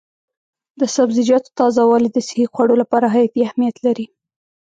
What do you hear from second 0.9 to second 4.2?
سبزیجاتو تازه والي د صحي خوړو لپاره حیاتي اهمیت لري.